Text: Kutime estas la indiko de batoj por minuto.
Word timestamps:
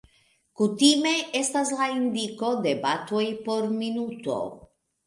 Kutime 0.61 1.11
estas 1.41 1.75
la 1.83 1.91
indiko 1.99 2.51
de 2.65 2.75
batoj 2.89 3.25
por 3.47 3.73
minuto. 3.79 4.43